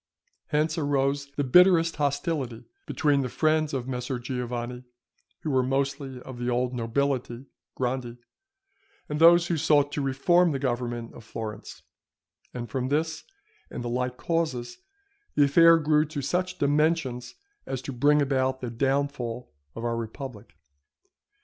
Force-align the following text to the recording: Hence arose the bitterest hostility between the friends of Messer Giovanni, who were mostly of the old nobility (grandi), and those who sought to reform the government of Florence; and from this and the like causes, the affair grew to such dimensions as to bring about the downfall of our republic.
Hence 0.47 0.79
arose 0.79 1.27
the 1.35 1.43
bitterest 1.43 1.97
hostility 1.97 2.65
between 2.87 3.21
the 3.21 3.29
friends 3.29 3.71
of 3.71 3.87
Messer 3.87 4.17
Giovanni, 4.17 4.83
who 5.41 5.51
were 5.51 5.61
mostly 5.61 6.19
of 6.23 6.39
the 6.39 6.49
old 6.49 6.73
nobility 6.73 7.45
(grandi), 7.75 8.17
and 9.07 9.19
those 9.19 9.45
who 9.45 9.57
sought 9.57 9.91
to 9.91 10.01
reform 10.01 10.53
the 10.53 10.57
government 10.57 11.13
of 11.13 11.23
Florence; 11.23 11.83
and 12.51 12.67
from 12.67 12.87
this 12.87 13.25
and 13.69 13.83
the 13.83 13.89
like 13.89 14.17
causes, 14.17 14.79
the 15.35 15.43
affair 15.43 15.77
grew 15.77 16.03
to 16.05 16.23
such 16.23 16.57
dimensions 16.57 17.35
as 17.67 17.79
to 17.83 17.93
bring 17.93 18.23
about 18.23 18.59
the 18.59 18.71
downfall 18.71 19.53
of 19.75 19.85
our 19.85 19.95
republic. 19.95 20.55